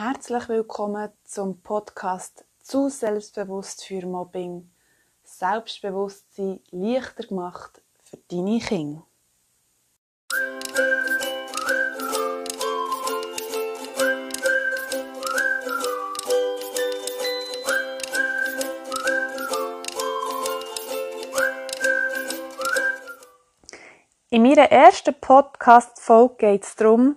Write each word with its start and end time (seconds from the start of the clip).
Herzlich 0.00 0.48
willkommen 0.48 1.10
zum 1.24 1.60
Podcast 1.60 2.44
zu 2.62 2.88
Selbstbewusst 2.88 3.84
für 3.84 4.06
Mobbing. 4.06 4.70
Selbstbewusstsein 5.24 6.60
leichter 6.70 7.24
gemacht 7.24 7.82
für 8.04 8.16
deine 8.30 8.60
Kinder. 8.60 9.02
In 24.30 24.42
meiner 24.44 24.70
ersten 24.70 25.14
Podcast-Folge 25.20 26.36
geht 26.36 26.62
es 26.62 26.76
darum, 26.76 27.16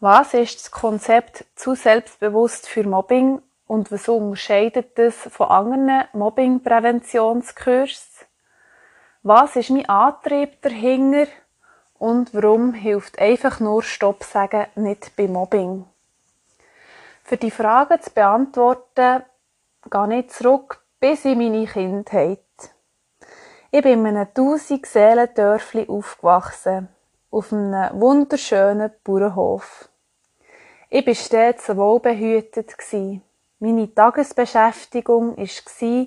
was 0.00 0.34
ist 0.34 0.58
das 0.58 0.70
Konzept 0.70 1.44
zu 1.54 1.74
selbstbewusst 1.74 2.66
für 2.66 2.84
Mobbing 2.84 3.42
und 3.66 3.92
was 3.92 4.08
unterscheidet 4.08 4.98
es 4.98 5.14
von 5.14 5.48
anderen 5.48 6.04
Mobbing-Präventionskursen? 6.14 8.26
Was 9.22 9.56
ist 9.56 9.68
mein 9.68 9.86
Antrieb 9.86 10.62
dahinter 10.62 11.26
und 11.98 12.32
warum 12.32 12.72
hilft 12.72 13.18
einfach 13.18 13.60
nur 13.60 13.82
Stopp 13.82 14.24
sagen 14.24 14.64
nicht 14.74 15.14
bei 15.16 15.28
Mobbing? 15.28 15.84
Für 17.22 17.36
die 17.36 17.50
Fragen 17.50 18.00
zu 18.00 18.10
beantworten, 18.10 19.22
gehe 19.90 20.18
ich 20.18 20.30
zurück 20.30 20.82
bis 20.98 21.26
in 21.26 21.38
meine 21.38 21.66
Kindheit. 21.66 22.40
Ich 23.70 23.82
bin 23.82 24.00
in 24.00 24.16
einem 24.16 24.28
1000 24.34 24.86
Seelen 24.86 25.28
Dörfli 25.34 25.86
aufgewachsen, 25.86 26.88
auf 27.30 27.52
einem 27.52 28.00
wunderschönen 28.00 28.90
Bauernhof. 29.04 29.89
Ich 30.92 31.06
war 31.06 31.14
stets 31.14 31.68
wohlbehütet. 31.76 32.74
Meine 33.60 33.94
Tagesbeschäftigung 33.94 35.36
war, 35.36 36.06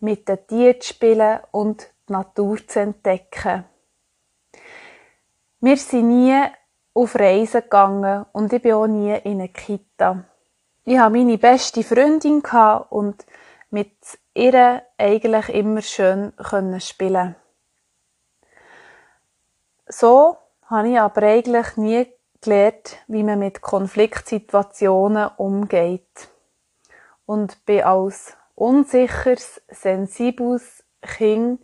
mit 0.00 0.28
den 0.28 0.46
Tieren 0.48 0.80
zu 0.80 0.88
spielen 0.88 1.38
und 1.52 1.88
die 2.08 2.12
Natur 2.12 2.58
zu 2.66 2.80
entdecken. 2.80 3.64
Wir 5.60 5.76
sind 5.76 6.08
nie 6.08 6.36
auf 6.94 7.14
Reisen 7.14 7.60
gegangen 7.60 8.26
und 8.32 8.52
ich 8.52 8.60
bin 8.60 8.72
auch 8.72 8.88
nie 8.88 9.14
in 9.22 9.40
eine 9.40 9.50
Kita. 9.50 10.24
Ich 10.84 10.98
hatte 10.98 11.12
meine 11.12 11.38
beste 11.38 11.84
Freundin 11.84 12.42
und 12.90 13.24
mit 13.70 13.96
ihr 14.34 14.82
eigentlich 14.98 15.48
immer 15.50 15.80
schön 15.80 16.32
spielen. 16.80 17.36
So 19.86 20.36
habe 20.66 20.88
ich 20.88 20.98
aber 20.98 21.22
eigentlich 21.22 21.76
nie 21.76 22.13
gelernt, 22.44 22.98
wie 23.08 23.22
man 23.22 23.38
mit 23.38 23.62
Konfliktsituationen 23.62 25.30
umgeht. 25.36 26.28
Und 27.26 27.64
bin 27.64 27.82
als 27.82 28.36
unsicheres, 28.54 29.62
sensibles 29.68 30.84
Kind 31.02 31.60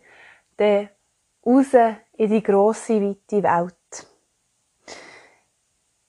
dann 0.57 0.89
raus 1.45 1.73
in 2.17 2.29
die 2.29 2.43
grosse, 2.43 3.01
weite 3.01 3.43
Welt. 3.43 4.07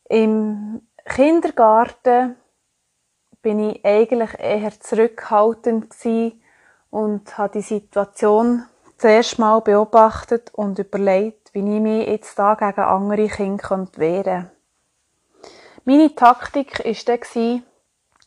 Im 0.08 0.82
Kindergarten 1.04 2.36
bin 3.40 3.70
ich 3.70 3.84
eigentlich 3.84 4.38
eher 4.38 4.78
zurückhaltend 4.78 5.94
und 6.90 7.38
habe 7.38 7.52
die 7.54 7.62
Situation 7.62 8.64
zuerst 8.98 9.38
mal 9.38 9.60
beobachtet 9.60 10.54
und 10.54 10.78
überlegt, 10.78 11.52
wie 11.54 11.60
ich 11.60 11.80
mich 11.80 12.06
jetzt 12.06 12.38
da 12.38 12.54
gegen 12.54 12.80
andere 12.80 13.28
Kinder 13.28 13.88
wehren 13.96 13.96
könnte. 13.96 14.51
Meine 15.84 16.14
Taktik 16.14 16.78
war 16.84 17.16
dann, 17.16 17.64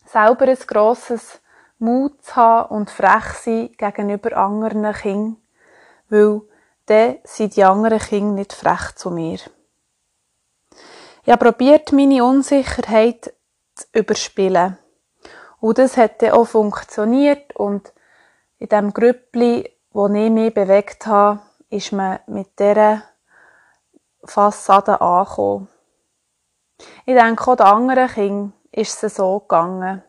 selber 0.05 0.45
ein 0.45 0.57
grosses 0.67 1.39
Mut 1.79 2.21
zu 2.21 2.35
haben 2.35 2.75
und 2.75 2.89
frech 2.89 3.25
sein 3.41 3.71
gegenüber 3.77 4.35
anderen 4.35 4.91
Kindern, 4.91 5.37
weil 6.09 6.41
dann 6.85 7.17
sind 7.23 7.55
die 7.55 7.63
anderen 7.63 7.99
Kinder 7.99 8.33
nicht 8.33 8.51
frech 8.51 8.95
zu 8.95 9.09
mir. 9.09 9.39
Ich 11.23 11.31
habe 11.31 11.45
probiert, 11.45 11.93
meine 11.93 12.25
Unsicherheit 12.25 13.33
zu 13.73 13.85
überspielen. 13.93 14.77
Und 15.61 15.77
das 15.77 15.95
hat 15.95 16.21
dann 16.21 16.31
auch 16.31 16.45
funktioniert 16.45 17.55
und 17.55 17.93
in 18.59 18.67
dem 18.67 18.93
Grüppli, 18.93 19.71
wo 19.91 20.07
ich 20.07 20.29
mich 20.29 20.53
bewegt 20.53 21.07
habe, 21.07 21.39
ist 21.69 21.93
man 21.93 22.19
mit 22.27 22.59
dieser 22.59 23.03
Fassade 24.25 24.99
angekommen. 24.99 25.69
Ich 27.05 27.15
denke, 27.15 27.47
auch 27.47 27.55
den 27.55 27.65
anderen 27.65 28.07
Kindern 28.07 28.53
ist 28.71 29.03
es 29.03 29.15
so 29.15 29.39
gegangen. 29.39 30.03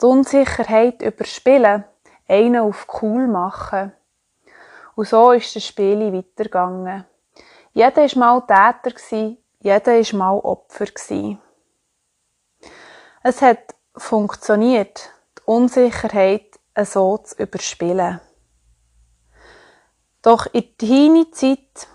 Die 0.00 0.06
Unsicherheit 0.06 1.02
überspielen, 1.02 1.84
einen 2.26 2.56
auf 2.60 2.86
cool 3.02 3.26
machen. 3.26 3.92
Und 4.94 5.08
so 5.08 5.32
ist 5.32 5.54
das 5.54 5.64
Spiel 5.64 6.12
weitergegangen. 6.12 7.04
Jeder 7.72 7.96
war 7.96 8.18
mal 8.18 8.40
Täter, 8.40 9.36
jeder 9.60 9.86
war 9.86 10.18
mal 10.18 10.38
Opfer. 10.38 10.86
Es 13.22 13.42
hat 13.42 13.74
funktioniert, 13.96 15.10
die 15.38 15.42
Unsicherheit 15.44 16.58
so 16.84 17.18
zu 17.18 17.36
überspielen. 17.36 18.20
Doch 20.22 20.46
in 20.46 20.62
der 20.62 20.76
Teenie-Zeit 20.78 21.88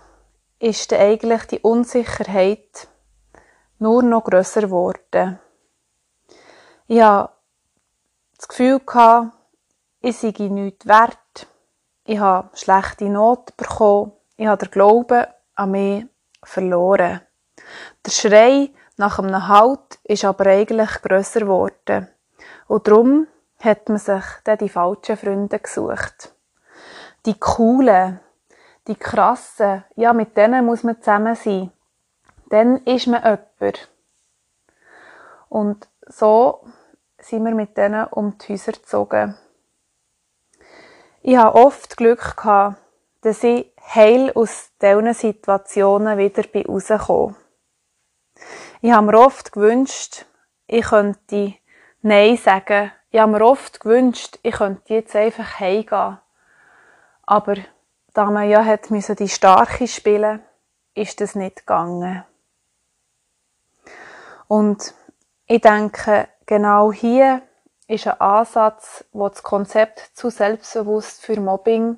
ist 0.58 0.92
eigentlich 0.92 1.42
die 1.44 1.60
Unsicherheit 1.60 2.88
nur 3.84 4.02
noch 4.02 4.24
grösser 4.24 4.62
geworden. 4.62 5.38
Ich 6.86 7.02
hatte 7.02 7.34
das 8.38 8.48
Gefühl, 8.48 8.80
ich 10.00 10.16
sei 10.16 10.32
nichts 10.48 10.86
wert. 10.86 11.46
Ich 12.06 12.18
habe 12.18 12.48
schlechte 12.54 13.04
Noten 13.10 13.52
bekommen. 13.58 14.12
Ich 14.38 14.46
habe 14.46 14.64
den 14.64 14.70
Glauben 14.70 15.26
an 15.54 15.70
mich 15.70 16.06
verloren. 16.42 17.20
Der 18.06 18.10
Schrei 18.10 18.70
nach 18.96 19.18
einem 19.18 19.48
Halt 19.48 19.98
ist 20.04 20.24
aber 20.24 20.46
eigentlich 20.46 21.02
grösser 21.02 21.40
geworden. 21.40 22.08
Und 22.66 22.88
darum 22.88 23.26
hat 23.60 23.90
man 23.90 23.98
sich 23.98 24.24
dann 24.44 24.58
die 24.58 24.70
falschen 24.70 25.18
Freunde 25.18 25.58
gesucht. 25.58 26.34
Die 27.26 27.38
coolen, 27.38 28.18
die 28.86 28.96
krassen, 28.96 29.84
ja, 29.94 30.14
mit 30.14 30.38
denen 30.38 30.64
muss 30.64 30.84
man 30.84 31.00
zusammen 31.02 31.34
sein 31.34 31.70
dann 32.54 32.76
ist 32.84 33.08
man 33.08 33.20
jemand. 33.24 33.88
Und 35.48 35.88
so 36.06 36.64
sind 37.18 37.44
wir 37.44 37.52
mit 37.52 37.76
denen 37.76 38.06
um 38.06 38.38
die 38.38 38.52
Häuser 38.52 38.72
gezogen. 38.72 39.34
Ich 41.22 41.36
habe 41.36 41.58
oft 41.58 41.96
Glück 41.96 42.36
gehabt, 42.36 42.76
dass 43.22 43.42
ich 43.42 43.72
heil 43.92 44.30
aus 44.36 44.70
diesen 44.80 45.14
Situationen 45.14 46.16
wieder 46.16 46.44
rauskomme. 46.68 47.34
Ich 48.82 48.92
habe 48.92 49.06
mir 49.06 49.18
oft 49.18 49.52
gewünscht, 49.52 50.24
ich 50.68 50.84
könnte 50.84 51.54
Nein 52.02 52.36
sagen. 52.36 52.92
Ich 53.10 53.18
habe 53.18 53.32
mir 53.32 53.44
oft 53.44 53.80
gewünscht, 53.80 54.38
ich 54.42 54.54
könnte 54.54 54.94
jetzt 54.94 55.16
einfach 55.16 55.58
heimgehen. 55.58 56.18
Aber 57.22 57.56
da 58.12 58.30
man 58.30 58.48
ja 58.48 58.64
hat 58.64 58.90
die 58.90 59.28
Starke 59.28 59.88
spielen, 59.88 60.40
ist 60.94 61.20
das 61.20 61.34
nicht 61.34 61.66
gegangen. 61.66 62.24
Und 64.54 64.94
ich 65.46 65.62
denke, 65.62 66.28
genau 66.46 66.92
hier 66.92 67.42
ist 67.88 68.06
ein 68.06 68.20
Ansatz, 68.20 69.04
wo 69.10 69.28
das 69.28 69.42
Konzept 69.42 69.98
zu 70.14 70.30
selbstbewusst 70.30 71.22
für 71.22 71.40
Mobbing 71.40 71.96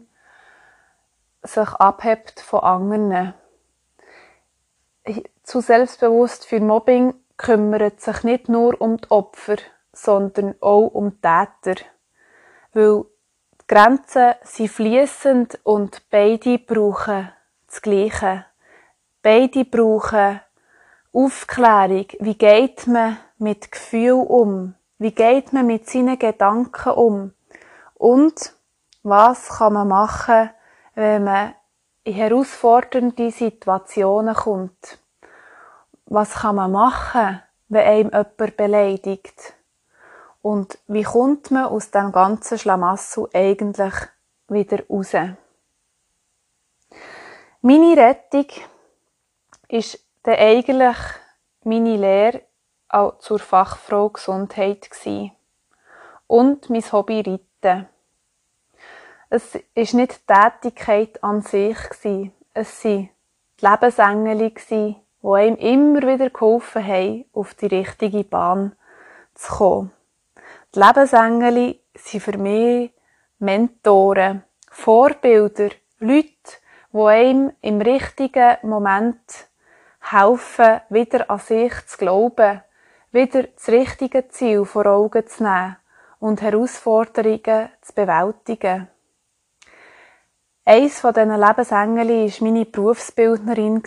sich 1.42 1.68
abhebt 1.68 2.40
von 2.40 2.60
anderen. 2.60 3.34
Zu 5.42 5.60
selbstbewusst 5.60 6.46
für 6.46 6.60
Mobbing 6.60 7.12
kümmert 7.36 8.00
sich 8.00 8.24
nicht 8.24 8.48
nur 8.48 8.80
um 8.80 8.96
die 8.96 9.10
Opfer, 9.10 9.56
sondern 9.92 10.54
auch 10.62 10.86
um 10.86 11.10
die 11.10 11.16
Täter. 11.20 11.84
Weil 12.72 13.04
die 13.60 13.66
Grenzen 13.68 14.32
sind 14.44 14.70
fließend 14.70 15.60
und 15.62 16.08
beide 16.08 16.56
brauchen 16.58 17.30
das 17.66 17.82
Gleiche. 17.82 18.46
Beide 19.20 19.66
brauchen 19.66 20.40
Aufklärung. 21.16 22.08
Wie 22.20 22.34
geht 22.34 22.86
man 22.86 23.16
mit 23.38 23.72
Gefühl 23.72 24.12
um? 24.12 24.74
Wie 24.98 25.12
geht 25.12 25.50
man 25.54 25.66
mit 25.66 25.88
seinen 25.88 26.18
Gedanken 26.18 26.92
um? 26.92 27.32
Und 27.94 28.52
was 29.02 29.48
kann 29.48 29.72
man 29.72 29.88
machen, 29.88 30.50
wenn 30.94 31.24
man 31.24 31.54
in 32.04 32.12
herausfordernde 32.12 33.30
Situationen 33.30 34.34
kommt? 34.34 34.98
Was 36.04 36.34
kann 36.34 36.56
man 36.56 36.72
machen, 36.72 37.40
wenn 37.68 37.86
einem 37.86 38.10
jemand 38.10 38.56
beleidigt? 38.58 39.54
Und 40.42 40.78
wie 40.86 41.04
kommt 41.04 41.50
man 41.50 41.64
aus 41.64 41.90
dem 41.90 42.12
ganzen 42.12 42.58
Schlamassel 42.58 43.26
eigentlich 43.32 43.94
wieder 44.48 44.86
raus? 44.90 45.12
Meine 47.62 47.96
Rettung 47.96 48.48
ist 49.68 50.05
dann 50.26 50.38
eigentlich 50.38 50.96
meine 51.62 51.96
Lehre 51.96 52.42
auch 52.88 53.18
zur 53.18 53.38
Fachfrau 53.38 54.08
Gesundheit 54.08 54.90
und 56.26 56.68
mein 56.68 56.92
Hobby 56.92 57.20
Reiten. 57.20 57.86
Es 59.30 59.56
ist 59.74 59.94
nicht 59.94 60.20
die 60.20 60.34
Tätigkeit 60.34 61.22
an 61.22 61.42
sich 61.42 61.76
es 62.54 62.80
sind 62.80 63.10
die 63.60 63.66
Lebensengel 63.66 64.52
die 64.58 64.96
einem 65.22 65.56
immer 65.56 66.02
wieder 66.02 66.30
geholfen 66.30 66.86
haben, 66.86 67.24
auf 67.32 67.54
die 67.54 67.66
richtige 67.66 68.24
Bahn 68.24 68.76
zu 69.34 69.52
kommen. 69.52 69.92
Die 70.74 70.80
Lebensengel 70.80 71.78
sind 71.94 72.22
für 72.22 72.38
mich 72.38 72.92
Mentoren, 73.38 74.42
Vorbilder, 74.70 75.70
Leute, 75.98 76.30
die 76.92 76.98
einem 76.98 77.52
im 77.60 77.80
richtigen 77.80 78.56
Moment 78.62 79.48
helfen, 80.12 80.80
wieder 80.88 81.30
an 81.30 81.38
sich 81.38 81.72
zu 81.86 81.98
glauben, 81.98 82.62
wieder 83.12 83.44
das 83.44 83.68
richtige 83.68 84.28
Ziel 84.28 84.64
vor 84.64 84.86
Augen 84.86 85.26
zu 85.26 85.42
nehmen 85.42 85.76
und 86.18 86.42
Herausforderungen 86.42 87.70
zu 87.80 87.94
bewältigen. 87.94 88.88
Eins 90.64 91.00
von 91.00 91.14
diesen 91.14 91.40
Lebensengel 91.40 92.08
war 92.08 92.28
meine 92.40 92.64
Berufsbildnerin. 92.64 93.82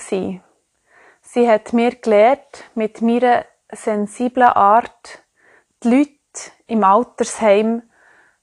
Sie 1.21 1.49
hat 1.49 1.73
mir 1.73 1.95
gelehrt, 1.95 2.63
mit 2.73 3.01
meiner 3.01 3.45
sensiblen 3.71 4.47
Art 4.47 5.21
die 5.83 5.89
Leute 5.89 6.51
im 6.67 6.83
Altersheim 6.83 7.83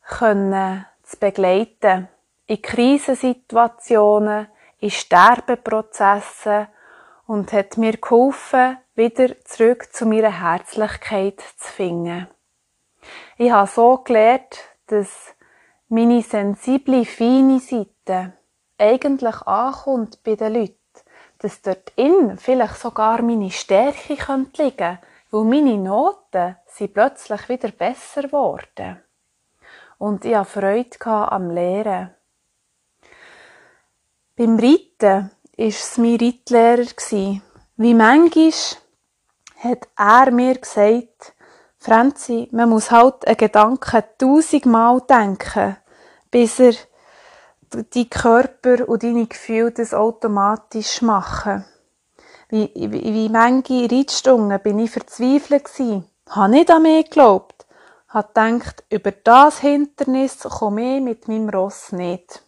zu 0.08 1.16
begleiten. 1.18 2.08
In 2.46 2.62
Krisensituationen, 2.62 4.48
in 4.78 4.90
Sterbeprozessen 4.90 6.68
und 7.26 7.52
hat 7.52 7.76
mir 7.76 7.96
geholfen, 7.96 8.78
wieder 8.94 9.38
zurück 9.44 9.92
zu 9.92 10.06
meiner 10.06 10.40
Herzlichkeit 10.40 11.40
zu 11.56 11.72
finden. 11.72 12.28
Ich 13.36 13.50
habe 13.50 13.70
so 13.70 13.98
gelernt, 13.98 14.64
dass 14.86 15.34
meine 15.88 16.22
sensible, 16.22 17.04
feine 17.04 17.60
Seite 17.60 18.32
eigentlich 18.78 19.36
ankommt 19.42 20.22
bei 20.24 20.34
den 20.34 20.54
Leuten, 20.54 20.76
dass 21.38 21.62
dort 21.62 21.92
in 21.96 22.38
vielleicht 22.38 22.76
sogar 22.76 23.22
meine 23.22 23.50
Stärke 23.50 24.16
könnte 24.16 24.64
liegen, 24.64 24.98
weil 25.30 25.44
meine 25.44 25.76
Noten 25.76 26.56
sind 26.66 26.94
plötzlich 26.94 27.48
wieder 27.48 27.70
besser 27.70 28.22
geworden. 28.22 29.00
Und 29.98 30.24
ich 30.24 30.34
hatte 30.34 30.60
Freude 30.60 31.32
am 31.32 31.50
Lehren. 31.50 32.14
Beim 34.36 34.58
Reiten 34.58 35.30
war 35.56 35.66
es 35.66 35.96
mein 35.98 36.16
Reitlehrer. 36.16 36.86
Wie 37.76 37.94
manchmal 37.94 38.52
hat 39.58 39.88
er 39.96 40.30
mir 40.30 40.56
gesagt, 40.56 41.34
Franzi, 41.78 42.48
man 42.52 42.70
muss 42.70 42.90
halt 42.90 43.26
einen 43.26 43.36
Gedanken 43.36 44.02
tausendmal 44.18 45.00
denken, 45.02 45.76
bis 46.30 46.58
er 46.58 46.74
die 47.94 48.08
Körper 48.08 48.88
und 48.88 49.02
deine 49.02 49.26
Gefühle 49.26 49.72
das 49.72 49.94
automatisch 49.94 51.02
machen. 51.02 51.64
Wie, 52.48 52.70
wie, 52.74 53.14
wie 53.14 53.28
manche 53.28 53.90
Reitstunden 53.90 54.60
bin 54.60 54.78
ich 54.78 54.90
verzweifelt 54.90 55.64
gewesen, 55.64 56.08
habe 56.30 56.50
nicht 56.50 56.70
an 56.70 56.82
mich 56.82 57.06
geglaubt, 57.06 57.66
habe 58.08 58.28
gedacht, 58.28 58.84
über 58.88 59.10
das 59.10 59.60
Hindernis 59.60 60.40
komme 60.40 60.96
ich 60.96 61.02
mit 61.02 61.28
meinem 61.28 61.48
Ross 61.48 61.92
nicht. 61.92 62.42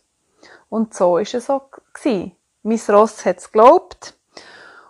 Und 0.69 0.95
so 0.95 1.19
ist 1.19 1.35
es 1.35 1.51
auch 1.51 1.71
gewesen. 1.93 2.38
Mein 2.69 2.81
Ross 2.91 3.25
hat 3.25 3.39
es 3.39 3.51
geglaubt 3.51 4.15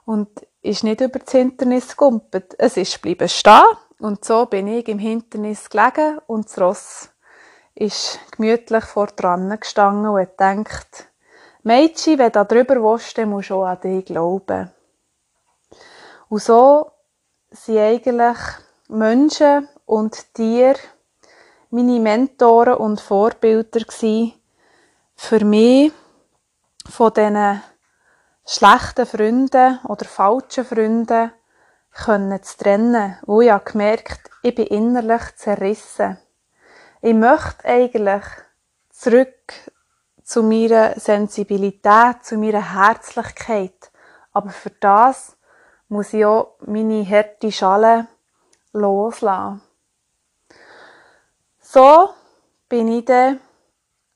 und 0.05 0.29
ist 0.63 0.83
nicht 0.83 1.01
über 1.01 1.21
das 1.21 1.31
Hindernis 1.31 1.91
gegumpelt. 1.91 2.57
Es 2.59 2.77
ist 2.77 2.95
geblieben 2.95 3.29
stehen 3.29 3.63
und 4.01 4.25
so 4.25 4.47
bin 4.47 4.67
ich 4.67 4.89
im 4.89 4.99
Hindernis 4.99 5.71
gelegen 5.71 6.19
und 6.27 6.47
das 6.47 6.61
Ross 6.61 7.09
ist 7.77 8.19
gemütlich 8.33 8.85
vor 8.85 9.07
dran 9.07 9.57
gestanden 9.61 10.09
und 10.09 10.21
hat 10.21 10.37
gedacht, 10.37 11.09
Mädchen, 11.63 12.19
wenn 12.19 12.33
du 12.33 12.45
drüber 12.45 12.83
willst, 12.83 13.17
dann 13.17 13.31
musst 13.31 13.51
du 13.51 13.63
auch 13.63 13.67
an 13.67 13.81
dich 13.81 14.07
glauben. 14.07 14.73
Und 16.29 16.43
so 16.43 16.91
sind 17.53 17.79
eigentlich 17.79 18.39
Menschen 18.89 19.69
und 19.87 20.35
Tiere 20.35 20.81
meine 21.71 22.01
Mentoren 22.01 22.75
und 22.75 23.01
Vorbilder 23.01 23.85
für 25.15 25.45
mich 25.45 25.93
von 26.89 27.13
diesen 27.13 27.63
schlechten 28.49 29.05
Freunden 29.05 29.79
oder 29.85 30.07
falschen 30.07 30.65
Freunden 30.65 31.33
können 31.93 32.43
zu 32.43 32.57
trennen, 32.57 33.19
wo 33.27 33.43
ich 33.43 33.51
habe 33.51 33.71
gemerkt, 33.71 34.31
ich 34.43 34.55
bin 34.55 34.67
innerlich 34.67 35.37
zerrissen. 35.37 36.17
Ich 37.03 37.13
möchte 37.13 37.65
eigentlich 37.67 38.25
zurück 38.91 39.53
zu 40.23 40.43
meiner 40.43 40.99
Sensibilität, 40.99 42.25
zu 42.25 42.39
meiner 42.39 42.75
Herzlichkeit. 42.75 43.91
Aber 44.33 44.49
für 44.49 44.71
das 44.71 45.37
muss 45.89 46.15
ich 46.15 46.25
auch 46.25 46.57
meine 46.61 47.05
harte 47.05 47.53
Schale 47.53 48.07
loslassen. 48.73 49.61
So 51.61 52.11
bin 52.69 52.89
ich 52.89 53.05
dann 53.05 53.41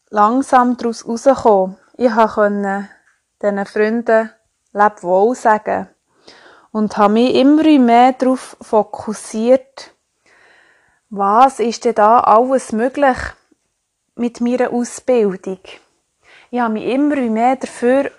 langsam 0.08 0.78
daraus 0.78 1.06
rausgekommen. 1.06 1.76
Ich 1.98 2.10
konnte 2.10 2.88
diesen 3.42 3.66
Freunden 3.66 4.30
Leb 4.72 5.02
wohl 5.02 5.34
sagen 5.34 5.88
und 6.70 6.96
habe 6.96 7.12
mich 7.12 7.34
immer 7.34 7.78
mehr 7.78 8.12
darauf 8.14 8.56
fokussiert, 8.60 9.94
was 11.10 11.60
ist 11.60 11.84
denn 11.84 11.94
da 11.94 12.20
alles 12.20 12.72
möglich 12.72 13.18
mit 14.14 14.40
meiner 14.40 14.72
Ausbildung. 14.72 15.60
Ich 16.50 16.60
habe 16.60 16.74
mich 16.74 16.86
immer 16.86 17.16
mehr 17.16 17.56
dafür 17.56 18.10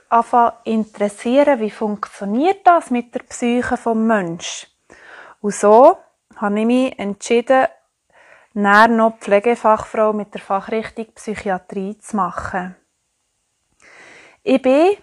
interessieren, 0.64 1.60
wie 1.60 1.72
funktioniert 1.72 2.66
das 2.66 2.92
mit 2.92 3.14
der 3.14 3.22
Psyche 3.22 3.78
vom 3.78 4.06
Mensch. 4.06 4.68
Und 5.42 5.54
so 5.54 5.98
habe 6.36 6.60
ich 6.60 6.66
mich 6.66 7.00
entschieden, 7.00 7.68
näher 8.54 8.88
noch 8.88 9.18
Pflegefachfrau 9.20 10.14
mit 10.14 10.34
der 10.34 10.42
Fachrichtung 10.42 11.08
Psychiatrie 11.16 11.98
zu 11.98 12.16
machen. 12.16 12.75
Ich 14.44 14.62
bin 14.62 14.98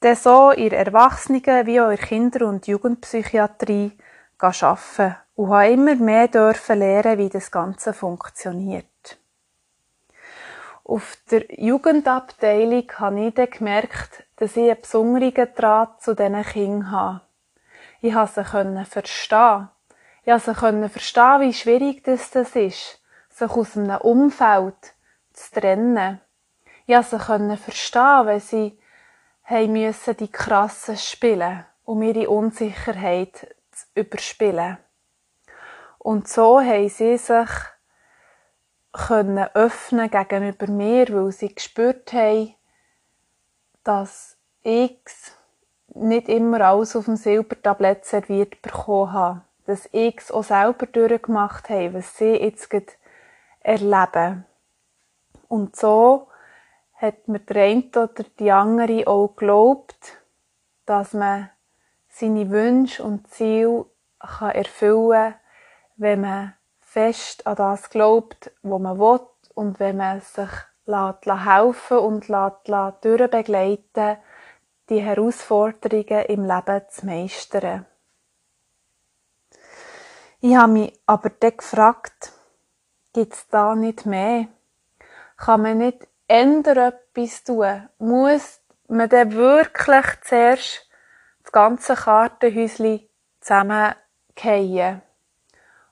dann 0.00 0.16
so 0.16 0.52
der 0.52 0.72
Erwachsenen- 0.72 1.66
wie 1.66 1.80
auch 1.80 1.88
der 1.88 1.98
Kinder- 1.98 2.46
und 2.46 2.66
Jugendpsychiatrie 2.66 3.92
arbeiten 4.38 5.16
und 5.34 5.50
habe 5.50 5.68
immer 5.68 5.94
mehr 5.94 6.28
dürfen 6.28 6.78
lernen, 6.78 7.18
wie 7.18 7.28
das 7.28 7.50
Ganze 7.50 7.92
funktioniert. 7.92 9.18
Auf 10.84 11.18
der 11.30 11.44
Jugendabteilung 11.50 12.90
habe 12.98 13.26
ich 13.26 13.34
dann 13.34 13.50
gemerkt, 13.50 14.24
dass 14.36 14.56
ich 14.56 14.70
einen 14.70 14.80
besonderen 14.80 15.48
Draht 15.56 16.00
zu 16.00 16.14
diesen 16.14 16.44
Kindern 16.44 16.90
habe. 16.90 17.20
Ich 18.00 18.12
konnte 18.12 18.44
sie 18.44 18.84
verstehen. 18.84 19.68
Ich 20.24 20.32
konnte 20.32 20.82
sie 20.82 20.88
verstehen, 20.88 21.40
wie 21.40 21.52
schwierig 21.52 22.04
das 22.04 22.32
ist, 22.34 22.54
sich 23.30 23.50
aus 23.50 23.76
einem 23.76 23.96
Umfeld 23.98 24.94
zu 25.32 25.60
trennen. 25.60 26.20
Ich 26.86 26.94
konnte 26.94 27.50
sie 27.50 27.56
verstehen, 27.56 28.26
wenn 28.26 28.40
sie 28.40 28.78
haben 29.46 29.72
müssen 29.72 30.16
die 30.16 30.30
krassen 30.30 30.96
spielen, 30.96 31.64
um 31.84 32.02
ihre 32.02 32.28
Unsicherheit 32.28 33.56
zu 33.70 33.86
überspielen. 33.94 34.78
Und 35.98 36.28
so 36.28 36.60
haben 36.60 36.88
sie 36.88 37.16
sich 37.16 37.48
können 38.92 39.46
öffnen 39.54 40.10
gegenüber 40.10 40.66
mir, 40.68 41.08
weil 41.10 41.30
sie 41.30 41.54
gespürt 41.54 42.12
haben, 42.12 42.54
dass 43.84 44.36
ich 44.62 45.00
nicht 45.94 46.28
immer 46.28 46.60
alles 46.62 46.96
auf 46.96 47.04
dem 47.04 47.16
Silbertablett 47.16 48.04
serviert 48.04 48.62
bekommen 48.62 49.12
habe. 49.12 49.42
Dass 49.66 49.88
ich 49.92 50.18
es 50.18 50.30
auch 50.30 50.44
selber 50.44 50.86
durchgemacht 50.86 51.68
habe, 51.68 51.94
was 51.94 52.16
sie 52.16 52.34
jetzt 52.36 52.68
erleben. 53.60 54.44
Und 55.48 55.76
so 55.76 56.28
hat 56.96 57.28
mir 57.28 57.40
der 57.40 57.64
eine 57.64 57.88
oder 57.90 58.24
die 58.38 58.50
andere 58.50 59.06
auch 59.06 59.28
geglaubt, 59.28 60.18
dass 60.86 61.12
man 61.12 61.50
seine 62.08 62.50
Wünsche 62.50 63.02
und 63.02 63.28
Ziele 63.28 63.86
kann 64.18 64.52
erfüllen 64.52 65.32
kann, 65.32 65.40
wenn 65.96 66.20
man 66.22 66.54
fest 66.80 67.46
an 67.46 67.56
das 67.56 67.90
glaubt, 67.90 68.50
was 68.62 68.80
man 68.80 68.98
will 68.98 69.20
und 69.54 69.78
wenn 69.78 69.98
man 69.98 70.20
sich 70.20 70.50
lässt, 70.86 71.26
helfen 71.26 71.98
und 71.98 72.28
lässt, 72.28 72.68
lässt 73.48 74.20
die 74.88 75.00
Herausforderungen 75.00 76.24
im 76.26 76.44
Leben 76.44 76.82
zu 76.88 77.06
meistern. 77.06 77.84
Ich 80.40 80.54
habe 80.56 80.72
mich 80.72 81.00
aber 81.06 81.30
dann 81.30 81.56
gefragt, 81.56 82.32
gibt 83.12 83.34
es 83.34 83.48
da 83.48 83.74
nicht 83.74 84.06
mehr? 84.06 84.48
Kann 85.36 85.62
man 85.62 85.78
nicht 85.78 86.06
ändern 86.28 86.92
etwas 86.92 87.44
tun, 87.44 87.88
muss 87.98 88.60
man 88.88 89.08
dann 89.08 89.32
wirklich 89.32 90.06
zuerst 90.22 90.88
das 91.42 91.52
ganze 91.52 91.94
Kartenhäuschen 91.94 93.08
zusammen 93.40 93.94
fallen? 94.36 95.02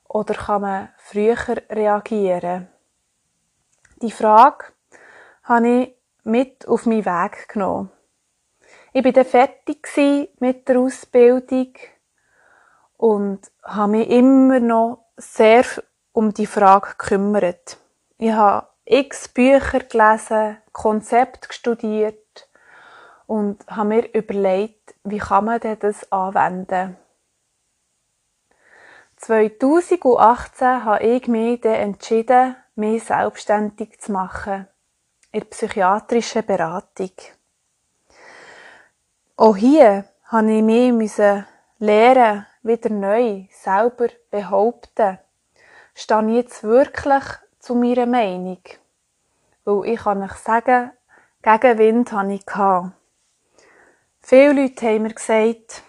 Oder 0.07 0.33
kann 0.33 0.61
man 0.61 0.89
früher 0.97 1.37
reagieren? 1.69 2.67
Die 4.01 4.11
Frage 4.11 4.65
habe 5.43 5.67
ich 5.67 5.95
mit 6.23 6.67
auf 6.67 6.85
meinen 6.85 7.05
Weg 7.05 7.49
genommen. 7.49 7.91
Ich 8.93 9.03
war 9.03 9.11
dann 9.11 9.25
fertig 9.25 9.89
mit 10.39 10.67
der 10.67 10.79
Ausbildung 10.79 11.73
und 12.97 13.51
habe 13.63 13.91
mich 13.91 14.09
immer 14.09 14.59
noch 14.59 15.05
sehr 15.17 15.65
um 16.13 16.33
die 16.33 16.45
Frage 16.45 16.91
gekümmert. 16.97 17.77
Ich 18.17 18.31
habe 18.31 18.67
x 18.85 19.27
Bücher 19.29 19.79
gelesen, 19.79 20.57
Konzept 20.71 21.51
studiert 21.53 22.47
und 23.25 23.65
habe 23.67 23.89
mir 23.89 24.13
überlegt, 24.13 24.93
wie 25.03 25.17
kann 25.17 25.45
man 25.45 25.59
denn 25.59 25.79
das 25.79 26.11
anwenden. 26.11 26.97
2018 29.17 30.85
habe 30.85 31.03
ich 31.03 31.27
mich 31.27 31.65
entschieden, 31.65 32.55
mich 32.75 33.03
selbstständig 33.05 33.99
zu 33.99 34.11
machen. 34.11 34.67
In 35.31 35.39
der 35.39 35.47
psychiatrischen 35.47 36.45
Beratung. 36.45 37.11
Auch 39.35 39.55
hier 39.55 40.05
habe 40.25 40.51
ich 40.51 40.61
mich 40.61 41.17
lernen, 41.79 42.45
wieder 42.61 42.89
neu, 42.89 43.45
selber 43.49 44.09
behaupten. 44.29 45.17
Stehe 45.93 46.27
ich 46.29 46.35
jetzt 46.35 46.63
wirklich 46.63 47.23
zu 47.65 47.73
meiner 47.73 48.05
Meinung? 48.05 48.61
Weil 49.63 49.93
ich 49.93 49.99
kann 49.99 50.21
euch 50.21 50.33
sagen, 50.33 50.91
Gegenwind 51.41 52.11
hatte 52.11 52.33
ich. 52.33 52.45
Viele 54.21 54.53
Leute 54.53 54.85
haben 54.85 55.01
mir 55.01 55.13
gesagt, 55.15 55.81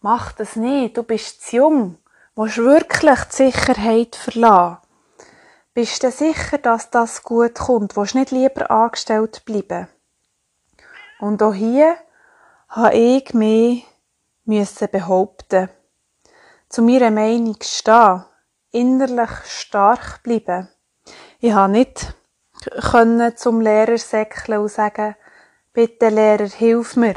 mach 0.00 0.30
das 0.32 0.54
nicht, 0.54 0.96
du 0.96 1.02
bist 1.02 1.42
zu 1.42 1.56
jung, 1.56 1.98
willst 2.36 2.58
wirklich 2.58 3.20
die 3.24 3.50
Sicherheit 3.50 4.14
verlassen. 4.14 4.78
Bist 5.74 6.04
du 6.04 6.10
sicher, 6.12 6.58
dass 6.58 6.90
das 6.90 7.24
gut 7.24 7.56
kommt? 7.56 7.96
Willst 7.96 8.14
nicht 8.14 8.30
lieber 8.30 8.70
angestellt 8.70 9.44
bleiben? 9.44 9.88
Und 11.18 11.42
auch 11.42 11.54
hier 11.54 11.96
habe 12.68 12.94
ich 12.94 13.34
mich 13.34 13.86
behaupten 14.92 15.68
zu 16.68 16.82
meiner 16.82 17.10
Meinung 17.10 17.56
stehen, 17.60 18.24
innerlich 18.70 19.30
stark 19.44 20.22
bleiben. 20.22 20.68
Ich 21.40 21.52
habe 21.52 21.72
nicht 21.72 22.14
können 22.90 23.36
zum 23.36 23.60
Lehrer 23.60 23.98
säckeln 23.98 24.60
und 24.60 24.68
sagen, 24.68 25.16
bitte 25.72 26.08
Lehrer, 26.08 26.46
hilf 26.46 26.96
mir, 26.96 27.14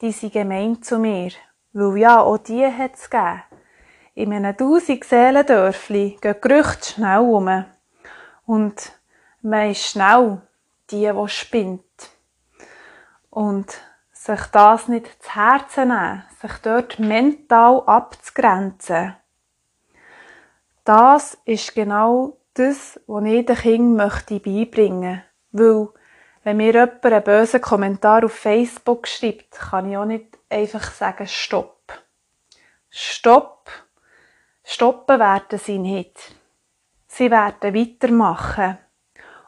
die 0.00 0.12
sind 0.12 0.32
gemein 0.32 0.82
zu 0.82 0.98
mir. 0.98 1.32
Weil 1.72 1.98
ja, 1.98 2.20
auch 2.20 2.38
die 2.38 2.66
hat 2.66 2.94
es 2.94 3.10
gegeben. 3.10 3.42
In 4.14 4.32
einem 4.32 4.56
tausend 4.56 5.04
Seelendörfli 5.04 6.16
gehen 6.20 6.36
Gerüchte 6.40 6.94
schnell 6.94 7.18
um. 7.18 7.64
Und 8.46 8.92
man 9.42 9.70
ist 9.70 9.84
schnell 9.84 10.40
die, 10.90 11.12
die 11.12 11.28
spinnt. 11.28 11.82
Und 13.28 13.74
sich 14.12 14.40
das 14.52 14.88
nicht 14.88 15.22
zu 15.22 15.34
Herzen 15.34 15.88
nehmen, 15.88 16.24
sich 16.40 16.52
dort 16.62 16.98
mental 16.98 17.82
abzugrenzen. 17.86 19.16
Das 20.86 21.36
ist 21.44 21.74
genau 21.74 22.36
das, 22.54 23.00
was 23.08 23.24
ich 23.24 23.44
den 23.44 23.56
Kindern 23.56 23.96
möchte 23.96 24.38
beibringen 24.38 25.00
möchte. 25.00 25.24
Weil, 25.50 25.88
wenn 26.44 26.56
mir 26.58 26.72
jemand 26.72 27.04
einen 27.04 27.24
bösen 27.24 27.60
Kommentar 27.60 28.24
auf 28.24 28.34
Facebook 28.34 29.08
schreibt, 29.08 29.50
kann 29.50 29.90
ich 29.90 29.96
auch 29.96 30.04
nicht 30.04 30.38
einfach 30.48 30.92
sagen, 30.92 31.26
stopp. 31.26 31.92
Stopp. 32.88 33.68
Stoppen 34.62 35.18
werden 35.18 35.58
sie 35.58 35.78
nicht. 35.78 36.36
Sie 37.08 37.32
werden 37.32 37.74
weitermachen. 37.74 38.78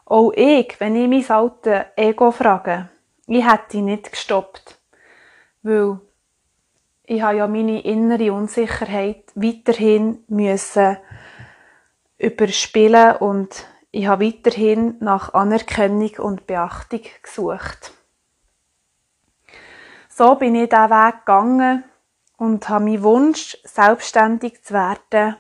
Auch 0.07 0.33
ich, 0.33 0.75
wenn 0.81 0.97
ich 0.97 1.09
mein 1.29 1.37
altes 1.39 1.87
Ego 1.95 2.33
frage, 2.33 2.89
ich 3.29 3.49
hätte 3.49 3.79
nicht 3.79 4.11
gestoppt. 4.11 4.77
Weil 5.63 6.01
ich 7.05 7.23
habe 7.23 7.37
ja 7.37 7.47
meine 7.47 7.81
innere 7.85 8.33
Unsicherheit 8.33 9.23
weiterhin 9.37 10.25
müssen 10.27 10.97
überspielen 12.19 13.17
und 13.17 13.67
ich 13.91 14.07
habe 14.07 14.27
weiterhin 14.27 14.97
nach 15.01 15.33
Anerkennung 15.35 16.11
und 16.19 16.47
Beachtung 16.47 17.03
gesucht. 17.23 17.93
So 20.09 20.35
bin 20.35 20.55
ich 20.57 20.69
diesen 20.69 20.91
Weg 20.91 21.21
gegangen 21.21 21.85
und 22.37 22.69
habe 22.69 22.85
meinen 22.85 23.03
Wunsch, 23.03 23.57
selbstständig 23.65 24.63
zu 24.63 24.75
werden, 24.75 25.37